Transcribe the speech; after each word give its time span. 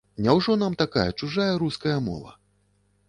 Няўжо 0.27 0.53
нам 0.61 0.77
такая 0.83 1.05
чужая 1.23 1.53
руская 1.65 1.97
мова? 2.07 2.31